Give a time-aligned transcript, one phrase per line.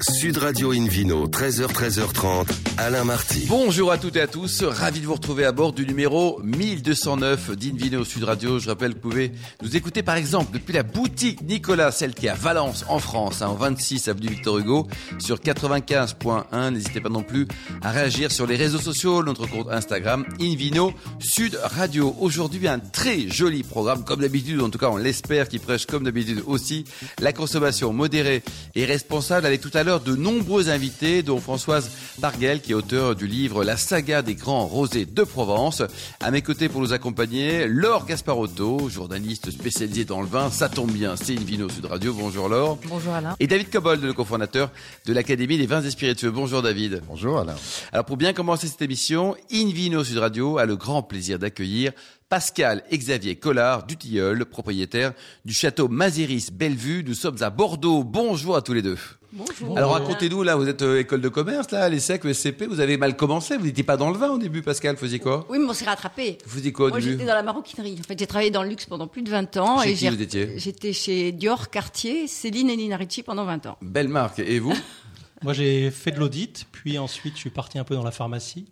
[0.00, 2.48] Sud Radio Invino, 13h, 13h30,
[2.78, 3.44] Alain Marty.
[3.46, 7.52] Bonjour à toutes et à tous, ravi de vous retrouver à bord du numéro 1209
[7.56, 8.58] d'Invino Sud Radio.
[8.58, 9.32] Je rappelle que vous pouvez
[9.62, 13.42] nous écouter par exemple depuis la boutique Nicolas, celle qui est à Valence en France,
[13.42, 16.70] hein, en 26 avenue Victor Hugo, sur 95.1.
[16.70, 17.46] N'hésitez pas non plus
[17.82, 22.16] à réagir sur les réseaux sociaux, notre compte Instagram Invino Sud Radio.
[22.18, 26.04] Aujourd'hui un très joli programme, comme d'habitude, en tout cas on l'espère, qui prêche comme
[26.04, 26.84] d'habitude aussi
[27.20, 28.42] la consommation modérée
[28.74, 33.14] et responsable avec tout à l'heure de nombreux invités, dont Françoise Barguel, qui est auteur
[33.14, 35.82] du livre La saga des grands rosés de Provence.
[36.20, 40.50] À mes côtés pour nous accompagner, Laure Gasparotto, journaliste spécialisée dans le vin.
[40.50, 42.12] Ça tombe bien, c'est une Vino Sud Radio.
[42.12, 42.78] Bonjour Laure.
[42.86, 43.34] Bonjour Alain.
[43.40, 44.70] Et David Cobold, le cofondateur
[45.06, 46.30] de l'Académie des vins et spiritueux.
[46.30, 47.02] Bonjour David.
[47.08, 47.56] Bonjour Alain.
[47.92, 51.92] Alors pour bien commencer cette émission, Invino Sud Radio a le grand plaisir d'accueillir
[52.28, 55.12] Pascal Xavier Collard du Tilleul, propriétaire
[55.44, 57.04] du château Maziris Bellevue.
[57.06, 58.04] Nous sommes à Bordeaux.
[58.04, 58.96] Bonjour à tous les deux.
[59.34, 59.78] Bonjour.
[59.78, 62.98] Alors racontez-nous, là, vous êtes euh, école de commerce, là, l'ESSEC, le SCP, vous avez
[62.98, 65.46] mal commencé, vous n'étiez pas dans le vin au début, Pascal, vous faisiez quoi?
[65.48, 66.36] Oui, mais on s'est rattrapé.
[66.44, 67.12] Vous faisiez quoi au Moi, début?
[67.12, 67.96] j'étais dans la maroquinerie.
[67.98, 69.80] En fait, j'ai travaillé dans le luxe pendant plus de 20 ans.
[69.82, 70.58] Chez et qui j'ai- vous étiez?
[70.58, 73.78] J'étais chez Dior, Cartier, Céline et Nina Ricci pendant 20 ans.
[73.80, 74.38] Belle marque.
[74.40, 74.74] Et vous?
[75.42, 78.66] Moi, j'ai fait de l'audit, puis ensuite, je suis parti un peu dans la pharmacie,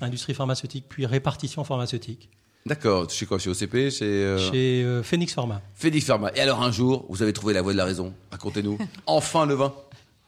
[0.00, 2.30] industrie pharmaceutique, puis répartition pharmaceutique,
[2.66, 3.38] D'accord, chez quoi?
[3.38, 5.62] Chez OCP, chez euh, chez euh, Phoenix Pharma.
[5.74, 6.30] Phoenix Pharma.
[6.34, 8.12] Et alors un jour, vous avez trouvé la voie de la raison?
[8.30, 8.76] Racontez-nous.
[9.06, 9.72] Enfin le vin.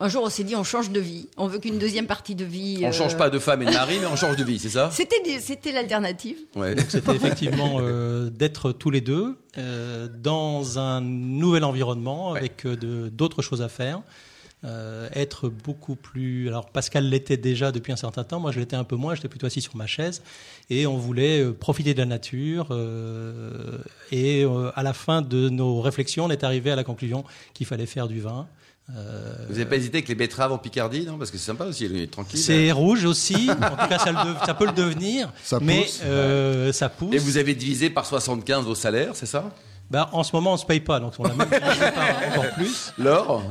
[0.04, 1.28] Un jour, on s'est dit, on change de vie.
[1.36, 2.80] On veut qu'une deuxième partie de vie.
[2.82, 4.68] On euh, change pas de femme et de mari, mais on change de vie, c'est
[4.70, 6.38] ça C'était, c'était l'alternative.
[6.56, 6.74] Ouais.
[6.88, 12.40] C'était effectivement euh, d'être tous les deux euh, dans un nouvel environnement Ouais.
[12.40, 14.00] avec euh, de- d'autres choses à faire.
[14.64, 16.46] Euh, être beaucoup plus.
[16.48, 18.38] Alors Pascal l'était déjà depuis un certain temps.
[18.38, 19.14] Moi, je l'étais un peu moins.
[19.16, 20.22] J'étais plutôt assis sur ma chaise
[20.70, 22.68] et on voulait profiter de la nature.
[22.70, 23.78] euh,
[24.12, 27.66] et euh, à la fin de nos réflexions, on est arrivé à la conclusion qu'il
[27.66, 28.46] fallait faire du vin.
[28.90, 31.16] Euh, Vous n'avez pas hésité avec les betteraves en Picardie, non?
[31.16, 32.38] Parce que c'est sympa aussi, il est tranquille.
[32.40, 33.48] c'est rouge aussi.
[33.50, 35.32] En tout cas, ça, le dev- ça peut le devenir.
[35.44, 36.00] Ça mais pousse.
[36.04, 37.14] euh, ça pousse.
[37.14, 39.50] Et vous avez divisé par 75 vos salaires, c'est ça?
[39.90, 42.92] Bah, en ce moment, on se paye pas, donc on a même par encore plus.
[42.98, 43.42] Laure?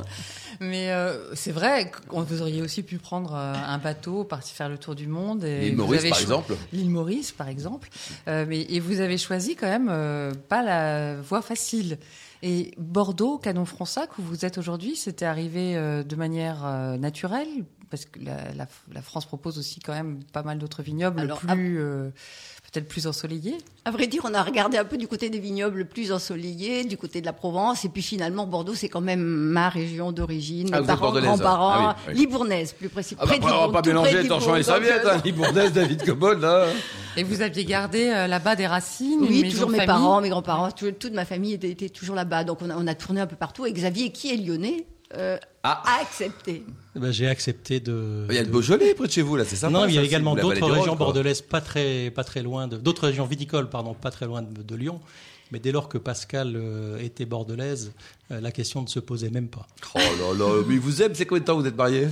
[0.60, 4.70] Mais euh, c'est vrai que vous auriez aussi pu prendre euh, un bateau, partir faire
[4.70, 5.44] le tour du monde.
[5.44, 7.90] L'île Maurice, par exemple L'île Maurice, par exemple.
[8.28, 11.98] Euh, mais, et vous avez choisi quand même euh, pas la voie facile.
[12.44, 17.48] Et Bordeaux, Canon Fronsac, où vous êtes aujourd'hui, c'était arrivé euh, de manière euh, naturelle
[17.90, 21.40] parce que la, la- la France propose aussi quand même pas mal d'autres vignobles Alors,
[21.40, 22.10] plus euh,
[22.72, 23.58] peut-être plus ensoleillés.
[23.84, 26.98] À vrai dire, on a regardé un peu du côté des vignobles plus ensoleillés, du
[26.98, 27.84] côté de la Provence.
[27.84, 30.70] Et puis finalement, Bordeaux, c'est quand même ma région d'origine.
[30.72, 32.20] Ah, Mes parents, grands-parents, ah oui, oui.
[32.22, 33.16] libournaise, plus précis.
[33.20, 34.74] Ah bah, après, on va pas mélanger torchon et euh,
[35.12, 36.68] hein, Libournaise, David Cobold, là.
[37.18, 39.20] Et vous aviez gardé euh, là-bas des racines.
[39.28, 39.88] Oui, toujours mes famille.
[39.88, 42.46] parents, mes grands-parents, tout- toute ma famille était, était toujours là-bas.
[42.46, 43.66] Donc on a, on a tourné un peu partout.
[43.66, 44.86] Et Xavier, qui est lyonnais,
[45.16, 45.82] euh, Ah.
[45.86, 46.64] a accepté.
[46.96, 48.26] Eh ben, j'ai accepté de.
[48.30, 50.00] Il y a le Beaujolais près de chez vous, là, c'est ça non, il y
[50.00, 53.94] a également d'autres régions bordelaises, pas très, pas très loin de, d'autres régions viticoles, pardon,
[53.94, 55.00] pas très loin de, de Lyon.
[55.52, 57.92] Mais dès lors que Pascal euh, était bordelaise,
[58.32, 59.68] euh, la question ne se posait même pas.
[59.96, 62.08] Oh là là, mais il vous aime, c'est combien de temps vous êtes mariés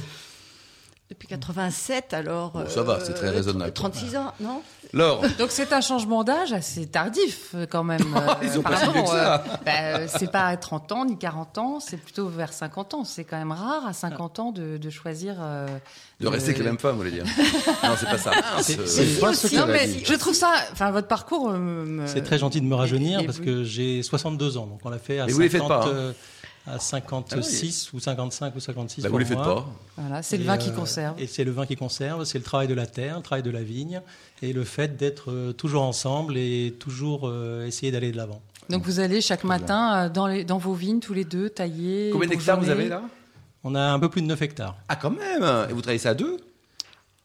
[1.09, 2.51] Depuis 87, alors.
[2.51, 3.73] Bon, ça va, c'est très raisonnable.
[3.73, 4.61] 36 ans, non?
[4.93, 8.01] Laure Donc c'est un changement d'âge assez tardif euh, quand même.
[8.15, 9.35] euh, Ils ont pas que ça.
[9.35, 9.71] euh, bah,
[10.01, 13.03] euh, c'est pas à 30 ans ni 40 ans, c'est plutôt vers 50 ans.
[13.05, 15.37] C'est quand même rare à 50 ans de, de choisir.
[15.41, 15.65] euh,
[16.19, 17.25] De rester avec la même femme, vous voulez dire
[17.83, 18.31] Non, c'est pas ça.
[18.61, 19.47] C'est- Euh, c'est- pas aussi.
[19.47, 20.03] ce Non mais dit.
[20.05, 20.53] je trouve ça.
[20.73, 21.49] Enfin votre parcours.
[21.51, 24.79] euh, C'est très gentil de me rajeunir et parce vous- que j'ai 62 ans, donc
[24.85, 25.91] on l'a fait à Mais vous les faites 50, pas, hein.
[25.91, 26.11] euh,
[26.73, 29.01] à 56 ou 55 ou 56.
[29.01, 29.65] bah, vous pour les faites pas.
[29.97, 31.19] Voilà, c'est le vin qui euh, conserve.
[31.19, 33.51] Et c'est le vin qui conserve, c'est le travail de la terre, le travail de
[33.51, 34.01] la vigne,
[34.41, 38.41] et le fait d'être euh, toujours ensemble et toujours euh, essayer d'aller de l'avant.
[38.69, 42.11] Donc vous allez chaque matin dans, les, dans vos vignes tous les deux tailler.
[42.11, 43.01] Combien d'hectares vous avez là?
[43.63, 44.77] On a un peu plus de 9 hectares.
[44.87, 46.37] Ah, quand même Et vous travaillez ça à deux?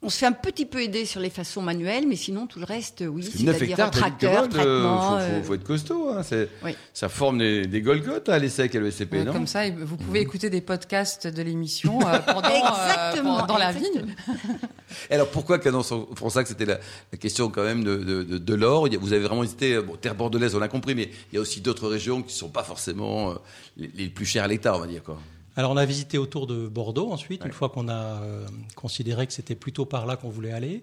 [0.06, 2.66] On se fait un petit peu aider sur les façons manuelles, mais sinon tout le
[2.66, 5.00] reste, oui, 9 c'est-à-dire tracteur, euh, traitement.
[5.10, 6.10] faut, euh, faut, faut être costaud.
[6.10, 6.20] Hein,
[6.62, 6.76] Oui.
[6.92, 9.96] Ça forme des, des Golgotes à l'ESSEC et le SCP, Ouais, non comme ça, vous
[9.96, 13.72] pouvez écouter des podcasts de l'émission euh, pendant, euh, Exactement, pendant- dans la.
[15.10, 16.78] Et alors pourquoi Canon Fronsac C'était la,
[17.10, 18.86] la question quand même de, de, de, de l'or.
[18.88, 21.40] Il Vous avez vraiment hésité, bon, terre bordelaise, on l'a compris, mais il y a
[21.40, 23.34] aussi d'autres régions qui ne sont pas forcément euh,
[23.76, 25.02] les, les plus chères à l'hectare, on va dire.
[25.02, 25.18] Quoi.
[25.56, 29.32] Alors on a visité autour de Bordeaux ensuite, une fois qu'on a euh, considéré que
[29.32, 30.82] c'était plutôt par là qu'on voulait aller.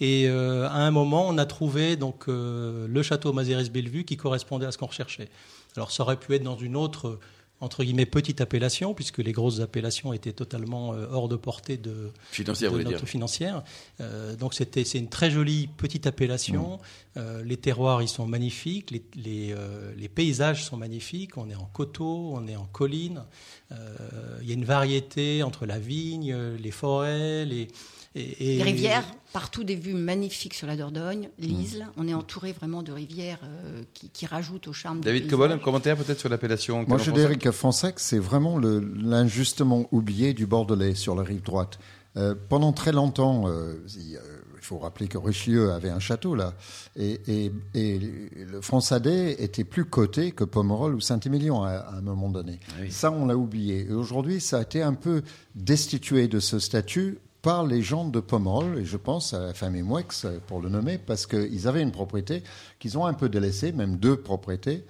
[0.00, 4.16] Et euh, à un moment, on a trouvé donc euh, le château Maziris Bellevue qui
[4.16, 5.28] correspondait à ce qu'on recherchait.
[5.76, 7.18] Alors ça aurait pu être dans une autre
[7.60, 12.10] entre guillemets petite appellation, puisque les grosses appellations étaient totalement euh, hors de portée de,
[12.30, 13.00] Financière, notre dire.
[13.00, 13.62] financière.
[14.00, 16.80] Euh, donc c'était c'est une très jolie petite appellation.
[17.16, 21.36] Euh, les terroirs ils sont magnifiques, les, les, euh, les paysages sont magnifiques.
[21.36, 23.24] On est en coteaux, on est en collines.
[24.42, 27.68] Il y a une variété entre la vigne, les forêts, les
[28.14, 31.86] et, et- Les rivières, partout des vues magnifiques sur la Dordogne, l'Isle.
[31.96, 35.00] On est entouré vraiment de rivières euh, qui, qui rajoutent au charme.
[35.00, 35.28] David.
[35.30, 40.34] Cobol, un commentaire peut-être sur l'appellation Moi, je dirais que Fonsac, c'est vraiment l'injustement oublié
[40.34, 41.78] du Bordelais sur la rive droite.
[42.16, 44.20] Euh, pendant très longtemps, euh, il, euh,
[44.62, 46.54] faut rappeler que Richelieu avait un château là,
[46.96, 52.00] et, et, et le Français était plus coté que Pomerol ou Saint-Émilion à, à un
[52.02, 52.60] moment donné.
[52.80, 52.90] Oui.
[52.90, 53.86] Ça, on l'a oublié.
[53.88, 55.22] Et aujourd'hui, ça a été un peu
[55.54, 59.82] destitué de ce statut par les gens de Pomerol, et je pense à la famille
[59.82, 62.42] Mouex, pour le nommer, parce qu'ils avaient une propriété
[62.78, 64.84] qu'ils ont un peu délaissée, même deux propriétés,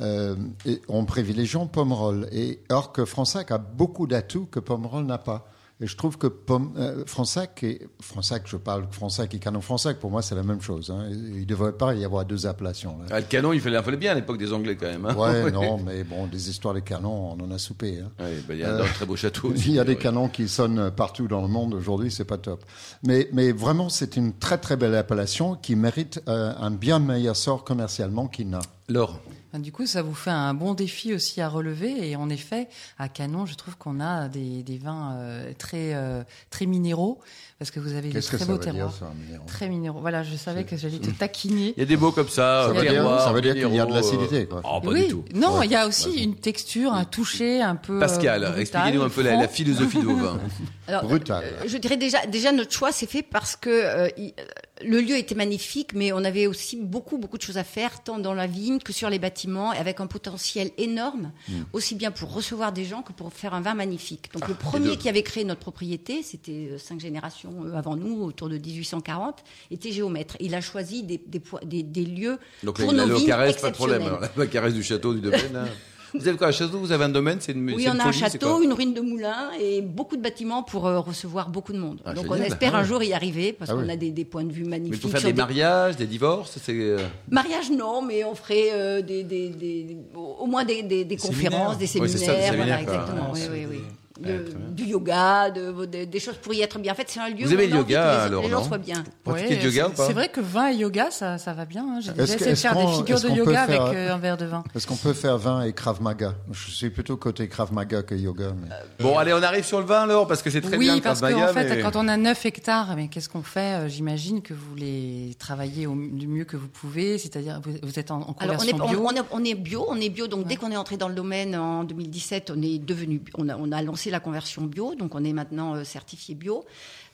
[0.00, 2.28] euh, et en privilégiant Pomerol.
[2.32, 2.60] Et,
[2.94, 5.46] que Fronsac a beaucoup d'atouts que Pomerol n'a pas.
[5.82, 10.10] Et je trouve que Pom, euh, et, Fronsac, je parle Fronsac et Canon Fronsac, pour
[10.10, 10.90] moi c'est la même chose.
[10.90, 11.06] hein.
[11.10, 12.98] Il ne devrait pas y avoir deux appellations.
[12.98, 13.06] là.
[13.10, 15.06] Ah, le canon, il fallait, bien à l'époque des Anglais quand même.
[15.06, 15.14] hein.
[15.14, 17.98] Ouais, non, mais bon, des histoires de canons, on en a soupé.
[17.98, 18.10] hein.
[18.22, 19.68] Ouais, bah, il y a un très beau château aussi.
[19.68, 19.98] Il y a des Ouais.
[19.98, 22.62] canons qui sonnent partout dans le monde aujourd'hui, c'est pas top.
[23.02, 27.36] Mais, mais vraiment, c'est une très très belle appellation qui mérite euh, un bien meilleur
[27.36, 28.60] sort commercialement qu'il n'a.
[28.90, 29.20] Laure,
[29.54, 32.08] Du coup, ça vous fait un bon défi aussi à relever.
[32.10, 36.22] Et en effet, à Canon, je trouve qu'on a des, des vins euh, très, euh,
[36.50, 37.18] très minéraux,
[37.58, 38.94] parce que vous avez de Qu'est-ce que très ça beaux veut dire, terroirs.
[38.98, 40.00] ça, minéraux Très minéraux.
[40.00, 41.74] Voilà, je savais que j'allais te taquiner.
[41.76, 42.64] il y a des mots comme ça.
[42.64, 44.62] Ça euh, veut dire- terroir, ça veut dire qu'il y a de l'acidité, euh, quoi.
[44.64, 45.24] Oh, pas oui, du tout.
[45.34, 45.66] non, Ouais.
[45.66, 47.96] il y a aussi une texture, un toucher un peu.
[47.96, 50.38] euh, Pascal, expliquez-nous un peu la, philosophie de vos vins.
[50.88, 51.44] Alors, Brutal.
[51.44, 54.44] euh, je dirais déjà, déjà notre choix s'est fait parce que euh, il- euh,
[54.84, 58.18] le lieu était magnifique, mais on avait aussi beaucoup, beaucoup de choses à faire, tant
[58.18, 61.62] dans la vigne que sur les bâtiments, et avec un potentiel énorme, Hmm.
[61.72, 64.30] aussi bien pour recevoir des gens que pour faire un vin magnifique.
[64.32, 64.60] Donc le deux.
[64.60, 68.58] premier qui avait créé notre propriété, c'était euh, cinq générations euh, avant nous, autour de
[68.58, 70.36] 1840, était géomètre.
[70.40, 73.56] Il a choisi des, des, po- des, des lieux Donc pour nos le vignes caresse,
[73.60, 73.98] pas de problème.
[74.02, 74.24] exceptionnelles.
[74.30, 75.52] Alors, la caresse du château, du domaine.
[75.52, 75.64] là.
[76.14, 78.04] Vous avez quoi, un château Vous avez un domaine C'est une Oui, on une a
[78.04, 81.72] un folie, château, une ruine de moulin et beaucoup de bâtiments pour euh, recevoir beaucoup
[81.72, 82.00] de monde.
[82.04, 82.40] Ah, Donc génial.
[82.40, 83.90] on espère Ah un jour y arriver parce Ah qu'on oui.
[83.90, 85.00] a des, des points de vue Mais magnifiques.
[85.02, 86.98] pour faire des mariages, des divorces, euh,
[87.30, 91.50] Mariage non, mais on ferait euh, des, des, des- au moins des, des, des Séminaires.
[91.50, 93.30] conférences, des Oui, séminaires, ça, voilà, exactement.
[93.32, 93.80] Oui, c'est oui, des- oui.
[94.20, 94.54] De- bien.
[94.72, 96.92] du yoga, de, de- des choses pour y être bien.
[96.92, 98.62] En fait, c'est un lieu Vous où on le yoga, que les, alors, les gens
[98.64, 99.02] soient bien.
[99.24, 101.84] Pratiquer Ouais, du yoga ou c'est- vrai que vin et yoga, ça, ça va bien.
[101.88, 102.00] hein.
[102.00, 104.44] J'ai déjà essayé de faire des figures de yoga faire- avec euh, un verre de
[104.46, 104.62] vin.
[104.74, 108.14] Est-ce qu'on peut faire vin et Krav Maga Je suis plutôt côté Krav Maga que
[108.14, 108.52] yoga.
[108.60, 108.68] mais-
[109.04, 111.00] Bon, allez, on arrive sur le vin alors, parce que c'est très oui, bien le
[111.00, 113.60] parce qu'en fait, mais- quand on a 9 hectares, mais qu'est-ce qu'on fait?
[113.80, 117.98] Euh, J'imagine que vous les travaillez au, du mieux que vous pouvez, c'est-à-dire vous, vous
[117.98, 119.00] êtes en, en Alors on est, conversion bio.
[119.00, 120.26] on, on est, on est bio, on est bio.
[120.26, 123.56] Donc dès qu'on est entré dans le domaine en 2017, on est devenu, on a,
[123.56, 124.94] on a lancé la conversion bio.
[124.94, 126.64] Donc on est maintenant euh, certifié bio.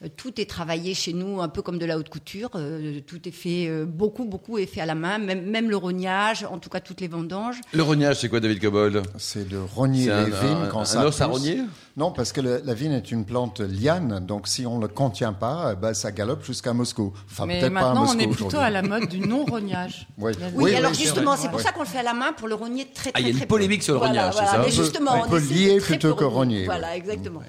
[0.03, 2.49] Euh, tout est travaillé chez nous, un peu comme de la haute couture.
[2.55, 5.77] Euh, tout est fait, euh, beaucoup, beaucoup est fait à la main, même, même le
[5.77, 7.57] rognage, en tout cas toutes les vendanges.
[7.73, 10.81] Le rognage, c'est quoi, David Cobol C'est de rogner C'est les un, vignes un- quand
[10.81, 11.61] un ça os à rogner?
[11.97, 14.87] Non, parce que le- la vigne est une plante liane, donc si on ne le
[14.87, 17.11] contient pas, eh ben, ça galope jusqu'à Moscou.
[17.31, 20.07] Enfin, mais peut-être pas à maintenant, Moscou on est plutôt à la mode du non-rognage.
[20.19, 20.33] Oui.
[20.75, 21.63] Alors oui, justement, c'est pour Ouais.
[21.63, 23.27] ça qu'on le fait à la main pour le rogner très, très, Ah, il y
[23.29, 23.85] a une très polémique peu.
[23.85, 24.51] sur le Voilà, rognage, c'est voilà.
[24.51, 27.41] ça Mais On peut- justement, on peut essaie de lier plutôt que rogner, Voilà, exactement.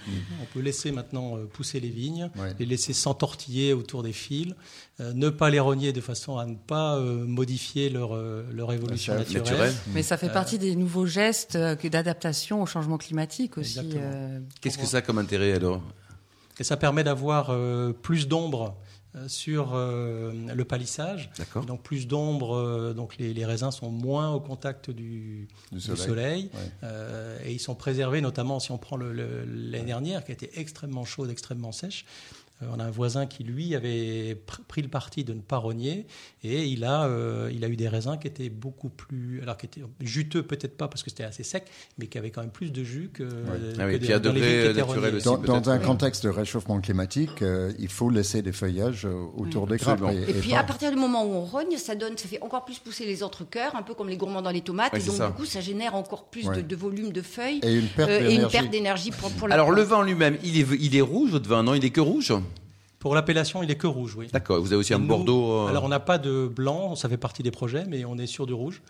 [0.42, 4.54] On peut laisser maintenant pousser les vignes, les laisser s'entortiller autour des fils,
[5.00, 9.12] ne pas les rogner de façon à ne pas euh, modifier leur, euh, leur évolution
[9.12, 9.42] Ça, naturelle.
[9.44, 9.74] naturel.
[9.94, 13.78] Mais ça fait partie des nouveaux gestes euh, d'adaptation au changement climatique aussi.
[13.94, 15.80] Euh, Qu'est-ce que ça a comme intérêt alors
[16.58, 18.76] Et ça permet d'avoir euh, plus d'ombre
[19.14, 21.30] euh, sur euh, le palissage.
[21.38, 21.64] D'accord.
[21.64, 25.96] Donc plus d'ombre, euh, donc les, les raisins sont moins au contact du, Du du
[25.96, 26.50] soleil.
[26.52, 26.60] Ouais.
[26.82, 31.04] euh, et ils sont préservés, notamment si on prend l'année dernière qui a été extrêmement
[31.04, 32.04] chaude, extrêmement sèche.
[32.62, 35.58] Euh, on a un voisin qui lui avait pr- pris le parti de ne pas
[35.58, 36.06] rogner
[36.42, 39.66] et il a, euh, il a eu des raisins qui étaient beaucoup plus, alors qui
[39.66, 41.64] étaient juteux peut-être pas parce que c'était assez sec,
[41.98, 43.22] mais qui avaient quand même plus de jus que,
[43.78, 44.40] Ah oui, que puis à dans les
[44.74, 45.24] qui aussi.
[45.24, 45.84] Dans, dans un oui.
[45.84, 50.02] contexte de réchauffement climatique, euh, il faut laisser des feuillages euh, autour des grappes.
[50.28, 52.64] Et puis pas- à partir du moment où on rogne, ça donne, ça fait encore
[52.64, 55.16] plus pousser les entrecœurs, un peu comme les gourmands dans les tomates, Ouais, et donc
[55.16, 55.28] ça.
[55.28, 56.56] du coup ça génère encore plus Ouais.
[56.56, 59.10] de, de volume de feuilles et une perte euh, d'énergie.
[59.12, 61.74] pour, pour la Alors le vin lui-même, il est, il est rouge votre vin Non,
[61.74, 62.32] il est que rouge?
[62.98, 64.26] Pour l'appellation, il est que rouge, oui.
[64.32, 65.52] D'accord, vous avez aussi Et un nous, Bordeaux.
[65.52, 68.26] euh, Alors on n'a pas de blanc, ça fait partie des projets, mais on est
[68.26, 68.82] sur du rouge.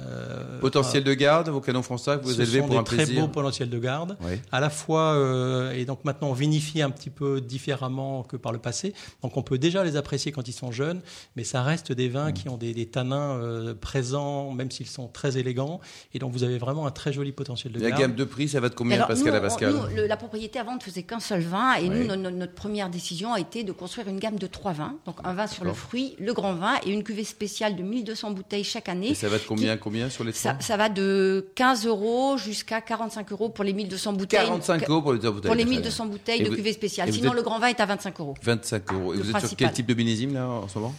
[0.00, 2.82] Euh, Potentiel de garde, vos canons français que vous ce élevez sont pour des un
[2.82, 3.20] très plaisir.
[3.20, 4.16] beaux potentiels de garde.
[4.22, 4.40] Oui.
[4.50, 8.50] À la fois, euh, et donc maintenant on vinifie un petit peu différemment que par
[8.50, 8.92] le passé.
[9.22, 11.00] Donc on peut déjà les apprécier quand ils sont jeunes,
[11.36, 15.06] mais ça reste des vins qui ont des, des tanins euh, présents, même s'ils sont
[15.06, 15.80] très élégants.
[16.12, 18.00] Et donc vous avez vraiment un très joli potentiel de La garde.
[18.02, 20.06] gamme de prix, ça va de combien, Alors, Pascal nous, à on- Pascal nous, le-
[20.08, 22.00] la propriété avant ne faisait qu'un seul vin et Oui.
[22.00, 24.96] nous, no- no- notre première décision a été de construire une gamme de trois vins.
[25.06, 28.32] Donc un vin sur le fruit, le grand vin et une cuvée spéciale de 1200
[28.32, 29.10] bouteilles chaque année.
[29.10, 33.30] Et ça va de combien, combien sur les Ça, va de 15 euros jusqu'à 45
[33.32, 34.46] euros pour les 1200 bouteilles.
[34.46, 35.48] 45 euros pour les deux bouteilles.
[35.48, 35.78] Pour les très bien.
[35.80, 37.12] 1200 bouteilles Et de vous- cuvée spéciale.
[37.12, 38.34] Sinon, êtes- le grand vin est à 25 euros.
[38.42, 39.14] 25 euros.
[39.14, 40.94] Et vous êtes sur quel type de millésime là en ce moment?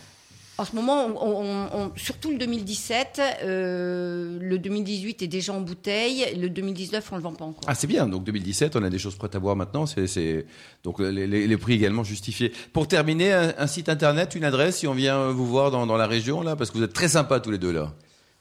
[0.58, 5.60] En ce moment, on- on- on- surtout le 2017, euh, le 2018 est déjà en
[5.60, 7.64] bouteille, le 2019, on ne le vend pas encore.
[7.68, 8.08] Ah, c'est bien.
[8.08, 9.86] Donc 2017, on a des choses prêtes à boire maintenant.
[9.86, 10.46] C'est...
[10.86, 12.54] Donc les, les- les prix également justifiés.
[12.72, 15.98] Pour terminer, un, un site internet, une adresse, si on vient vous voir dans, dans
[15.98, 17.92] la région là, parce que vous êtes très sympas tous les deux là.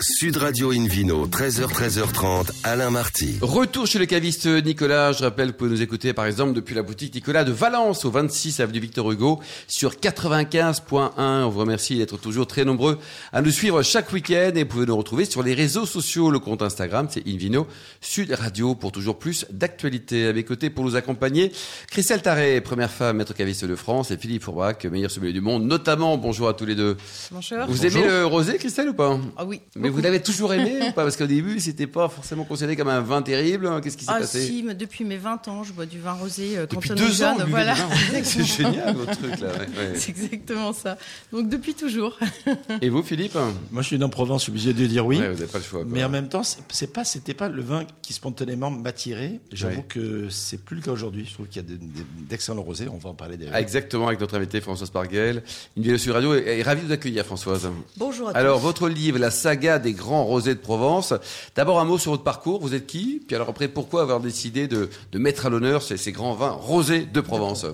[0.00, 3.38] Sud Radio Invino, 13h, 13h30, Alain Marty.
[3.40, 5.12] Retour chez le caviste Nicolas.
[5.12, 8.04] Je rappelle que vous pouvez nous écouter par exemple depuis la boutique Nicolas de Valence
[8.04, 11.10] au 26 avenue Victor Hugo sur 95.1.
[11.16, 12.98] On vous remercie d'être toujours très nombreux
[13.32, 16.30] à nous suivre chaque week-end et vous pouvez nous retrouver sur les réseaux sociaux.
[16.30, 17.66] Le compte Instagram c'est Invino
[18.00, 20.05] Sud Radio pour toujours plus d'actualités.
[20.12, 21.50] À mes côtés pour nous accompagner,
[21.90, 25.64] Christelle Taré, première femme maître caviste de France et Philippe Fourbac, meilleur sommelier du monde.
[25.66, 26.96] Notamment, bonjour à tous les deux.
[27.32, 27.58] Bonjour.
[27.66, 29.60] Vous aimez le rosé Christelle ou pas Ah oui.
[29.74, 32.88] mais vous l'avez toujours aimé ou pas Parce qu'au début, c'était pas forcément considéré comme
[32.88, 33.68] un vin terrible.
[33.82, 36.12] Qu'est-ce qui s'est Ah passé si, mais depuis mes 20 ans, je bois du vin
[36.12, 37.36] rosé euh, quand Depuis on deux est ans, jeune.
[37.38, 37.74] buvez voilà.
[38.22, 39.48] c'est génial votre truc là.
[39.48, 39.92] ouais, ouais.
[39.96, 40.98] C'est exactement ça.
[41.32, 42.16] Donc depuis toujours.
[42.80, 43.36] Et vous, Philippe
[43.72, 45.18] Moi, je suis dans Provence, je suis obligé de dire oui.
[45.18, 45.80] Ouais, Vous n'avez pas le choix.
[45.82, 45.88] quoi.
[45.92, 49.40] Mais en même temps, c'est pas, c'était pas le vin qui spontanément m'attirait.
[49.52, 49.84] J'avoue Ouais.
[49.96, 51.24] Que c'est plus le cas aujourd'hui.
[51.28, 52.86] Je trouve qu'il y a de- de- d'excellents rosés.
[52.92, 53.56] On va en parler d'ailleurs.
[53.56, 55.42] Exactement, avec notre invité Françoise Parguel.
[55.76, 57.68] Une vidéo sur radio est, est ravie de vous accueillir, Françoise.
[57.96, 61.14] Bonjour à Alors, votre livre, La saga des grands rosés de Provence.
[61.54, 62.60] D'abord, un mot sur votre parcours.
[62.60, 63.22] Vous êtes qui?
[63.26, 66.50] Puis alors après, pourquoi avoir décidé de, de mettre à l'honneur ces, ces grands vins
[66.50, 67.64] rosés de Provence?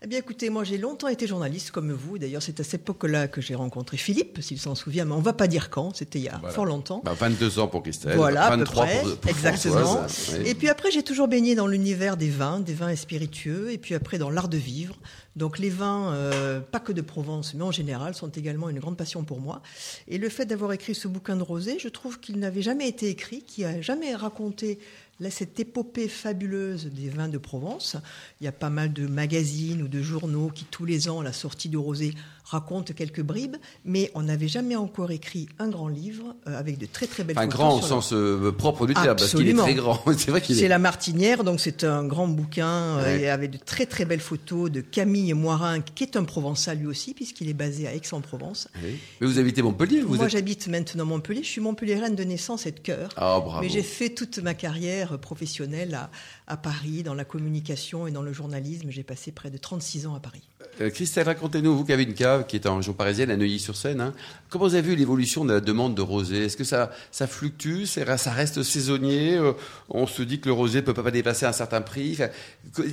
[0.00, 2.18] Eh bien, écoutez, moi, j'ai longtemps été journaliste comme vous.
[2.18, 5.32] D'ailleurs, c'est à cette époque-là que j'ai rencontré Philippe, s'il s'en souvient, mais on va
[5.32, 5.92] pas dire quand.
[5.96, 7.02] C'était il y a fort longtemps.
[7.04, 10.06] bah, 22 ans pour Christelle, Voilà, à peu 23 près, pour, pour exactement.
[10.34, 10.48] Oui.
[10.48, 13.96] Et puis après, j'ai toujours baigné dans l'univers des vins, des vins spiritueux, et puis
[13.96, 14.94] après dans l'art de vivre.
[15.34, 18.96] Donc les vins, euh, pas que de Provence, mais en général, sont également une grande
[18.96, 19.62] passion pour moi.
[20.06, 23.08] Et le fait d'avoir écrit ce bouquin de rosé, je trouve qu'il n'avait jamais été
[23.08, 24.78] écrit, qu'il a jamais raconté
[25.20, 27.96] là, cette épopée fabuleuse des vins de Provence.
[28.40, 31.32] Il y a pas mal de magazines ou de journaux qui, tous les ans, la
[31.32, 32.14] sortie de rosé,
[32.48, 36.86] racontent quelques bribes, mais on n'avait jamais encore écrit un grand livre euh, avec de
[36.86, 37.58] très très belles Enfin, photos.
[37.58, 40.00] grand au sens euh, propre du terme, parce qu'il est très grand.
[40.16, 40.60] C'est vrai qu'il est.
[40.60, 43.20] C'est La Martinière, donc c'est un grand bouquin euh, Ouais.
[43.22, 46.86] et avec de très très belles photos de Camille Moirin, qui est un Provençal lui
[46.86, 48.68] aussi, puisqu'il est basé à Aix-en-Provence.
[48.82, 48.96] Oui.
[49.20, 50.30] Mais vous habitez Montpellier, vous Moi, êtes.
[50.32, 51.42] j'habite maintenant Montpellier.
[51.42, 53.10] Je suis Montpelliéraine de naissance et de cœur.
[53.16, 53.60] Ah, bravo.
[53.62, 56.10] Mais j'ai fait toute ma carrière professionnelle à,
[56.46, 58.88] à Paris, dans la communication et dans le journalisme.
[58.90, 60.42] J'ai passé près de 36 ans à Paris.
[60.80, 64.00] Euh, Christelle, racontez-nous, vous qui avez une cave qui est en région parisienne, à Neuilly-sur-Seine,
[64.00, 64.12] hein,
[64.50, 67.84] comment vous avez vu l'évolution de la demande de rosé Est-ce que ça, ça fluctue?
[67.84, 69.36] Ça reste saisonnier?
[69.36, 69.52] Euh,
[69.88, 72.12] On se dit que le rosé ne peut pas dépasser un certain prix?
[72.12, 72.28] Enfin,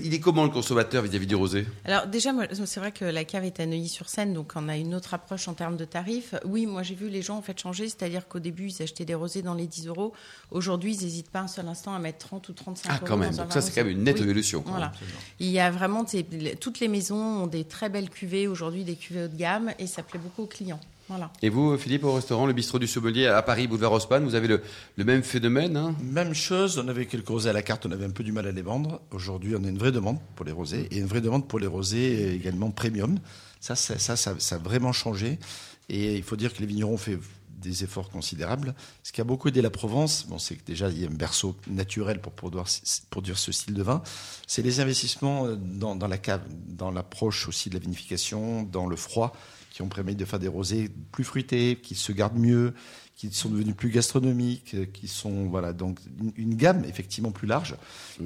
[0.03, 1.65] Il est comment le consommateur vis-à-vis du rosé?
[1.85, 2.31] Alors déjà,
[2.65, 5.53] c'est vrai que la cave est à Neuilly-sur-Seine, donc on a une autre approche en
[5.53, 6.35] termes de tarifs.
[6.45, 9.15] Oui, moi j'ai vu les gens en fait changer, c'est-à-dire qu'au début ils achetaient des
[9.15, 10.13] rosés dans les 10 euros.
[10.51, 13.05] Aujourd'hui, ils n'hésitent pas un seul instant à mettre 30 ou 35 Ah, euros.
[13.07, 13.35] quand même.
[13.35, 14.23] Donc ça, c'est quand même une nette Oui.
[14.23, 14.63] évolution.
[15.39, 16.05] Il y a vraiment
[16.59, 19.87] toutes les maisons ont des très belles cuvées aujourd'hui, des cuvées haut de gamme, et
[19.87, 20.79] ça plaît beaucoup aux clients.
[21.07, 21.29] Voilà.
[21.43, 24.47] Et vous, Philippe, au restaurant, le bistrot du sommelier à Paris, boulevard Haussmann, vous avez
[24.47, 24.61] le,
[24.97, 25.95] le même phénomène hein?
[26.01, 28.47] Même chose, on avait quelques rosés à la carte, on avait un peu du mal
[28.47, 29.01] à les vendre.
[29.11, 31.67] Aujourd'hui, on a une vraie demande pour les rosés et une vraie demande pour les
[31.67, 33.19] rosés également premium.
[33.59, 35.37] Ça, ça, ça, ça, ça a vraiment changé.
[35.89, 37.19] Et il faut dire que les vignerons ont fait
[37.65, 38.75] des efforts considérables.
[39.03, 41.13] Ce qui a beaucoup aidé la Provence, bon, c'est que déjà il y a un
[41.13, 44.01] berceau naturel pour produire, ce style de vin.
[44.47, 48.95] C'est les investissements dans, dans la cave, dans l'approche aussi de la vinification, dans le
[48.95, 49.35] froid,
[49.71, 52.73] qui ont permis de faire des rosés plus fruités, qui se gardent mieux,
[53.15, 57.47] qui sont devenus plus gastronomiques, euh, qui sont voilà donc une, une gamme effectivement plus
[57.47, 57.75] large,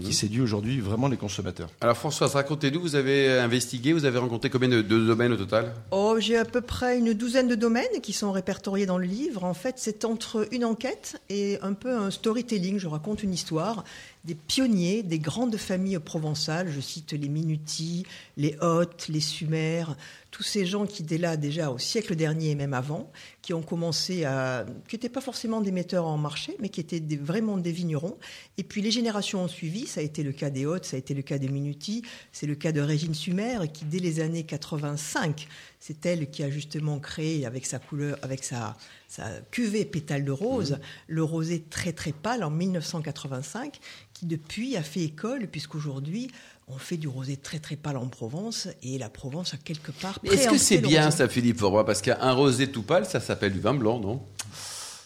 [0.01, 1.69] qui séduit aujourd'hui vraiment les consommateurs.
[1.81, 5.73] Alors Françoise, racontez-nous, vous avez investigué, vous avez rencontré combien de, de domaines au total?
[5.91, 9.43] Oh, j'ai à peu près une douzaine de domaines qui sont répertoriés dans le livre.
[9.43, 12.79] En fait, c'est entre une enquête et un peu un storytelling.
[12.79, 13.83] Je raconte une histoire,
[14.29, 16.69] des pionniers des grandes familles provençales.
[16.69, 18.05] Je cite les Minuti,
[18.37, 19.95] les Hottes, les Sumères,
[20.29, 23.63] tous ces gens qui, dès là, déjà au siècle dernier et même avant, qui ont
[23.63, 24.67] commencé à.
[24.87, 28.17] qui n'étaient pas forcément des metteurs en marché, mais qui étaient des, vraiment des vignerons.
[28.59, 29.87] Et puis les générations ont suivi.
[29.87, 32.45] Ça a été le cas des Hottes, ça a été le cas des Minuti, c'est
[32.45, 35.47] le cas de Régine Sumer, qui, dès les années 85,
[35.79, 40.31] c'est elle qui a justement créé avec sa couleur, avec sa, sa cuvée pétale de
[40.31, 40.79] rose, mmh.
[41.07, 43.79] le rosé très très pâle en 1985,
[44.19, 46.29] qui depuis a fait école, puisqu'aujourd'hui,
[46.67, 50.19] on fait du rosé très très pâle en Provence et la Provence a quelque part.
[50.25, 53.61] Est-ce que c'est bien ça, Philippe Forroy Parce qu'un rosé tout pâle, ça s'appelle du
[53.61, 54.21] vin blanc, non?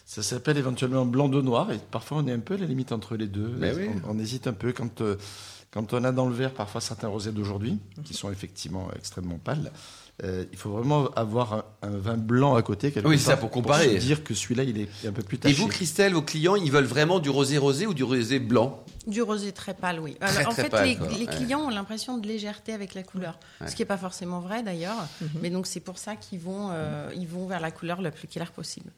[0.04, 2.90] Ça s'appelle éventuellement blanc de noir et parfois on est un peu à la limite
[2.92, 3.54] entre les deux.
[4.06, 5.16] On, hésite un peu quand, euh,
[5.70, 9.72] quand on a dans le verre parfois certains rosés d'aujourd'hui qui sont effectivement extrêmement pâles.
[10.22, 12.92] Euh, il faut vraiment avoir un, vin blanc à côté.
[13.04, 13.88] Oui, ça pour comparer.
[13.88, 15.54] Pour dire que celui-là, il est un peu plus taché.
[15.54, 18.84] Et vous, Christelle, vos clients, ils veulent vraiment du rosé rosé ou du rosé blanc?
[19.06, 20.16] Du rosé très pâle, oui.
[20.46, 23.98] en fait, les, clients ont l'impression de légèreté avec la couleur, ce qui n'est pas
[23.98, 24.96] forcément vrai d'ailleurs.
[25.20, 25.28] Mhm.
[25.42, 28.28] Mais donc c'est pour ça qu'ils vont, euh, ils vont vers la couleur la plus
[28.28, 28.90] claire possible.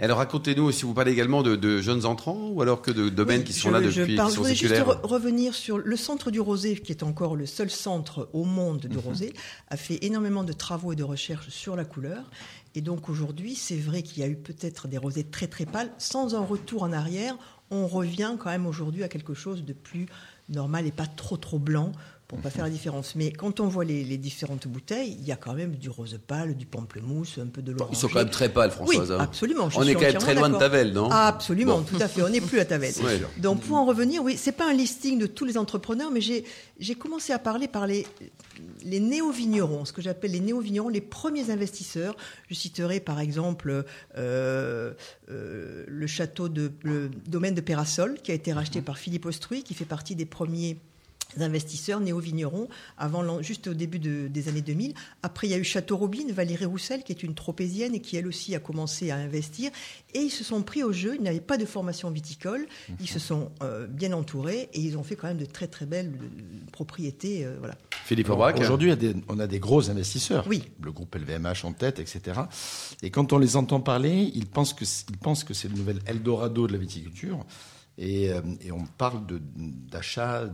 [0.00, 3.52] Alors racontez-nous si vous parlez également de, jeunes entrants ou alors que de domaines qui
[3.52, 6.92] sont là depuis, je qui sont voudrais juste revenir sur le centre du rosé, qui
[6.92, 9.02] est encore le seul centre au monde du mhm.
[9.04, 9.32] rosé,
[9.68, 12.30] a fait énormément de travaux et de recherches sur la couleur.
[12.74, 15.90] Et donc aujourd'hui, c'est vrai qu'il y a eu peut-être des rosés très très pâles.
[15.98, 17.36] Sans un retour en arrière,
[17.70, 20.06] on revient quand même aujourd'hui à quelque chose de plus
[20.48, 21.92] normal et pas trop trop blanc
[22.28, 23.14] pour pas faire la différence.
[23.14, 26.56] Mais quand on voit les, différentes bouteilles, il y a quand même du rose pâle,
[26.56, 27.90] du pamplemousse, un peu de l'orange.
[27.92, 29.10] Ils sont quand même très pâles, Françoise.
[29.10, 29.20] Oui, hein.
[29.20, 29.68] absolument.
[29.76, 31.08] on est quand même très loin de Tavel, non?
[31.10, 32.22] Absolument, tout à fait.
[32.22, 32.92] On n'est plus à Tavel.
[33.38, 36.94] Donc pour en revenir, oui, c'est pas un listing de tous les entrepreneurs, mais j'ai
[36.96, 38.06] commencé à parler par les,
[38.86, 42.16] les néo-vignerons, ce que j'appelle les néo-vignerons, les premiers investisseurs.
[42.48, 43.84] Je citerai par exemple
[44.16, 44.92] euh,
[45.28, 49.62] euh, le château de le domaine de Pérasol, qui a été racheté par Philippe Ostruy,
[49.62, 50.78] qui fait partie des premiers
[51.42, 54.94] investisseurs néo-vignerons avant juste au début des années 2000.
[55.22, 58.16] Après, il y a eu Château Robine, Valérie Roussel, qui est une tropézienne et qui
[58.16, 59.70] elle aussi a commencé à investir.
[60.14, 61.16] Et ils se sont pris au jeu.
[61.16, 62.66] Ils n'avaient pas de formation viticole.
[63.00, 65.86] Ils se sont euh, bien entourés et ils ont fait quand même de très très
[65.86, 67.44] belles euh, propriétés.
[67.44, 67.76] Euh, voilà.
[68.04, 68.92] Philippe Aujourd'hui,
[69.28, 70.46] on a des gros investisseurs.
[70.48, 70.64] Oui.
[70.82, 72.40] Le groupe LVMH en tête, etc.
[73.02, 76.00] Et quand on les entend parler, ils pensent que, ils pensent que c'est le nouvel
[76.06, 77.44] Eldorado de la viticulture.
[77.98, 78.26] Et,
[78.60, 79.22] et on parle
[79.90, 80.50] d'achat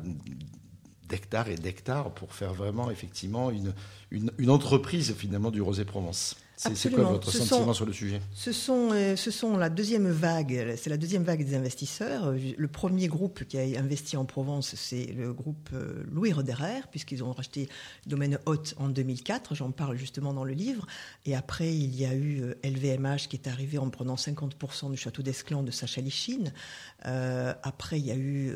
[1.13, 3.75] d'hectares et d'hectares pour faire vraiment effectivement une,
[4.11, 6.37] une, entreprise finalement du Rosé Provence.
[6.57, 8.21] C'est quoi votre sentiment sur le sujet?
[8.33, 12.33] ce sont, euh, ce sont la deuxième vague, c'est la deuxième vague des investisseurs.
[12.33, 17.25] Le premier groupe qui a investi en Provence, c'est le groupe euh, Louis Roderer, puisqu'ils
[17.25, 17.69] ont racheté
[18.07, 19.57] le domaine Haute en 2004.
[19.57, 20.87] J'en parle justement dans le livre.
[21.27, 24.97] Et après, il y a eu LVMH euh, qui est arrivé en prenant 50% du
[24.97, 26.53] château d'Esclans de Sacha Lichine.
[27.03, 28.53] après, il y a eu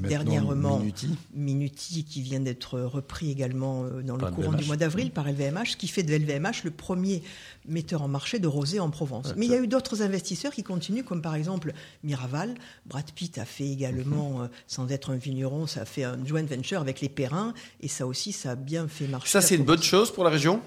[0.00, 1.08] dernièrement Minuti.
[1.34, 2.04] Minuti.
[2.04, 6.02] qui vient d'être repris également dans le courant du mois d'avril par LVMH, qui fait
[6.02, 7.22] de LVMH le premier
[7.68, 9.34] metteur en marché de rosé en Provence.
[9.36, 11.72] Mais il y a eu d'autres investisseurs qui continuent, comme par exemple
[12.04, 12.54] Miraval.
[12.86, 14.44] Brad Pitt a fait également, mhm.
[14.44, 17.88] euh, sans être un vigneron, ça a fait un joint venture avec les Perrins, et
[17.88, 19.30] ça aussi, ça a bien fait marcher.
[19.30, 20.60] Ça, c'est une bonne chose pour la région?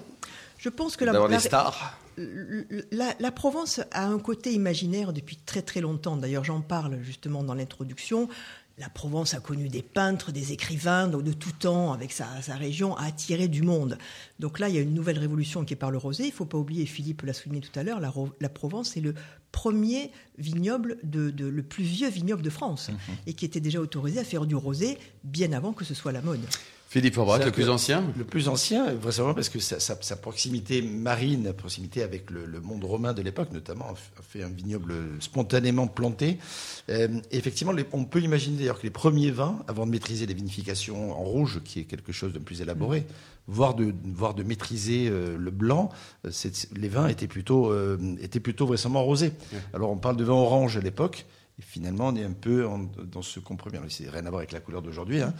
[0.58, 1.98] Je pense que la, la, stars.
[2.16, 6.16] La, la, Provence a un côté imaginaire depuis très très longtemps.
[6.16, 8.28] D'ailleurs, j'en parle justement dans l'introduction
[8.78, 12.96] la Provence a connu des peintres, des écrivains, donc de tout temps, avec sa, région,
[12.96, 13.98] a attiré du monde.
[14.40, 16.24] Donc là, il y a une nouvelle révolution qui est par le rosé.
[16.24, 19.14] Il ne faut pas oublier, Philippe l'a souligné tout à l'heure, la, Provence est le
[19.52, 22.94] premier vignoble, de, le plus vieux vignoble de France, mmh
[23.26, 26.20] et qui était déjà autorisé à faire du rosé bien avant que ce soit la
[26.20, 26.40] mode.
[26.94, 32.04] Philippe Aubrac, le plus ancien Le plus ancien, vraisemblablement parce que sa, proximité marine, proximité
[32.04, 36.38] avec le, monde romain de l'époque, notamment, a fait un vignoble spontanément planté.
[36.90, 41.10] Euh, effectivement, on peut imaginer d'ailleurs que les premiers vins, avant de maîtriser les vinifications
[41.20, 43.08] en rouge, qui est quelque chose de plus élaboré,
[43.48, 45.88] voire de, voire de maîtriser euh, le blanc,
[46.24, 46.30] euh,
[46.76, 47.74] les vins étaient plutôt,
[48.20, 49.32] étaient plutôt vraisemblablement rosés.
[49.72, 51.26] Alors on parle de vin orange à l'époque.
[51.58, 52.66] Et finalement, on est un peu
[53.04, 53.78] dans ce compromis.
[53.88, 55.32] C'est rien à voir avec la couleur d'aujourd'hui, hein.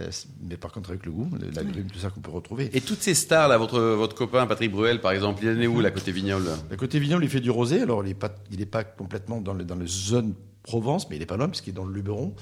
[0.00, 0.10] euh,
[0.42, 2.70] mais par contre avec le goût, la tout ça qu'on peut retrouver.
[2.74, 5.66] Et toutes ces stars, là, votre, votre copain Patrick Bruel, par exemple, il en est
[5.66, 7.82] où, la côté vignoble La côté vignoble, il fait du rosé.
[7.82, 11.16] Alors, il n'est pas, il est pas complètement dans, le, dans la zone Provence, mais
[11.16, 12.34] il n'est pas loin, puisqu'il est dans le Luberon.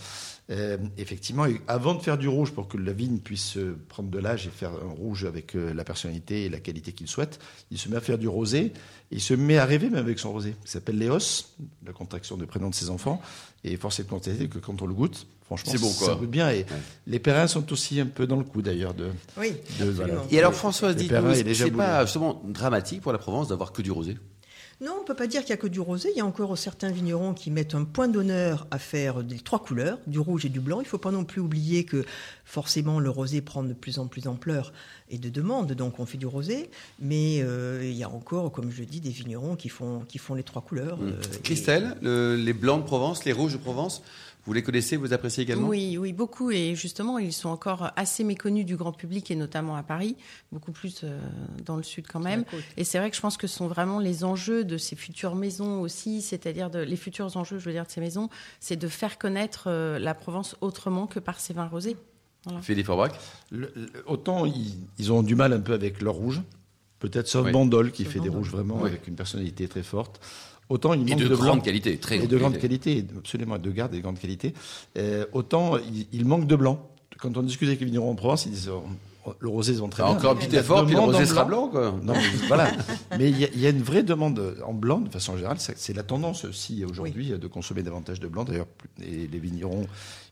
[0.50, 4.18] Euh, effectivement, avant de faire du rouge pour que la vigne puisse euh, prendre de
[4.18, 7.38] l'âge et faire un rouge avec euh, la personnalité et la qualité qu'il souhaite,
[7.70, 8.72] il se met à faire du rosé.
[9.10, 10.54] Et il se met à rêver même avec son rosé.
[10.64, 11.48] Il s'appelle Léos,
[11.84, 13.20] la contraction de prénom de ses enfants.
[13.62, 16.50] Et force est de constater que quand on le goûte, franchement, bon, ça goûte bien.
[16.50, 16.64] Et
[17.06, 18.94] les Perrins sont aussi un peu dans le coup d'ailleurs.
[18.94, 19.52] De, oui.
[20.30, 24.16] et alors Françoise, dites-nous, c'est pas justement dramatique pour la Provence d'avoir que du rosé?
[24.80, 26.08] Non, on peut pas dire qu'il y a que du rosé.
[26.14, 29.58] Il y a encore certains vignerons qui mettent un point d'honneur à faire des trois
[29.58, 30.80] couleurs, du rouge et du blanc.
[30.80, 32.04] Il faut pas non plus oublier que
[32.44, 34.72] forcément le rosé prend de plus en plus d'ampleur
[35.10, 36.70] et de demande, donc on fait du rosé.
[37.00, 40.34] Mais euh, il y a encore, comme je dis, des vignerons qui font qui font
[40.34, 40.96] les trois couleurs.
[40.98, 41.08] Mmh.
[41.08, 44.02] euh, et- Christelle, le- les blancs de Provence, les rouges de Provence,
[44.48, 45.68] vous les connaissez, vous appréciez également?
[45.68, 46.50] Oui, oui, beaucoup.
[46.50, 50.16] Et justement, ils sont encore assez méconnus du grand public et notamment à Paris,
[50.52, 51.20] beaucoup plus euh,
[51.66, 52.46] dans le sud quand même.
[52.78, 55.34] Et c'est vrai que je pense que ce sont vraiment les enjeux de ces futures
[55.34, 59.18] maisons aussi, c'est-à-dire les futurs enjeux, je veux dire, de ces maisons, c'est de faire
[59.18, 61.98] connaître euh, la Provence autrement que par ces vins rosés.
[62.44, 62.62] Voilà.
[62.62, 62.88] Philippe
[63.50, 63.70] le-
[64.06, 66.40] autant ils, ils ont du mal un peu avec leur rouge,
[66.98, 67.52] peut-être sauf Oui.
[67.52, 68.88] Bandol qui Sauf fait des rouges vraiment Oui.
[68.90, 70.20] avec une personnalité très forte.
[70.68, 71.60] Autant il Et manque de, de, grande blanc.
[71.64, 72.96] qualité, très et de grande qualité.
[72.96, 74.52] qualité, absolument de garde et de grande qualité.
[74.98, 76.90] Euh, autant il, il manque de blanc.
[77.18, 78.84] Quand on discute avec les vignerons en Provence, ils disent oh,
[79.40, 80.16] le rosé se vend très Ah, bien.
[80.16, 81.94] encore un petit effort, puis le rosé sera blanc, quoi.
[82.02, 82.70] Non, mais voilà.
[83.18, 85.56] Mais il y, a- il y a une vraie demande en blanc, de façon générale.
[85.58, 88.44] C'est c'est la tendance aussi aujourd'hui de consommer davantage de blanc.
[88.44, 88.66] D'ailleurs,
[89.02, 89.86] et les vignerons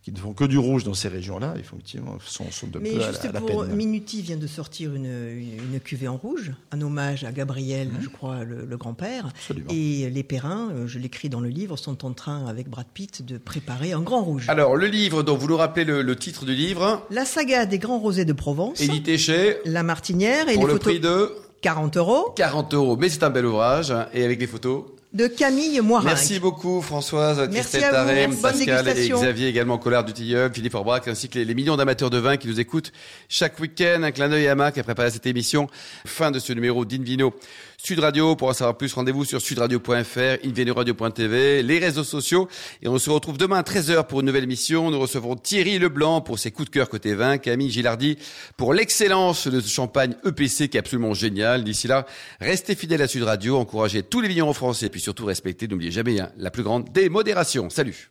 [0.07, 2.97] qui ne font que du rouge dans ces régions-là, effectivement, sont, sont de Mais peu
[2.97, 3.75] à la, juste à la pour peine.
[3.75, 7.99] Minuti vient de sortir une, une, une cuvée en rouge, un hommage à Gabriel, Mhm.
[8.03, 9.27] je crois, le, le grand-père.
[9.27, 9.67] Absolument.
[9.69, 13.25] Et les Perrins, euh, je l'écris dans le livre, sont en train, avec Brad Pitt,
[13.27, 14.45] de préparer un grand rouge.
[14.49, 17.81] Alors, le livre, donc vous nous rappelez le, le titre du livre, La saga des
[17.81, 21.33] grands rosés de Provence, édité chez, La Martinière et pour les le photos prix de
[21.63, 22.97] 40 euros 40 euros.
[22.97, 24.85] Mais c'est un bel ouvrage, et avec les photos.
[25.13, 26.05] De Camille Moirin.
[26.05, 27.91] Merci beaucoup Françoise, Merci Christelle.
[27.91, 29.09] Tarem, Bonne Pascal et.
[29.09, 32.37] Xavier également, Collard du Tilleul, Philippe Orbrac, ainsi que les, les millions d'amateurs de vin
[32.37, 32.93] qui nous écoutent
[33.29, 34.03] chaque week-end.
[34.03, 35.69] Un clin d'œil à Mac qui a préparé cette émission.
[36.07, 37.35] Fin de ce numéro d'Invino
[37.79, 38.37] Sud Radio.
[38.37, 42.49] Pour en savoir plus, rendez-vous sur sudradio.fr, invinoradio.tv, les réseaux sociaux.
[42.83, 44.91] Et on se retrouve demain à 13h pour une nouvelle émission.
[44.91, 48.19] Nous recevrons Thierry Leblanc pour ses coups de cœur côté vin, Camille Gilardi
[48.57, 51.65] pour l'excellence de ce champagne EPC qui est absolument génial.
[51.65, 52.07] D'ici là,
[52.41, 55.91] restez fidèles à Sud Radio, encouragez tous les vignerons français et puis surtout respectez, n'oubliez
[55.93, 57.71] jamais, hein, la plus grande des modérations.
[57.71, 58.11] Salut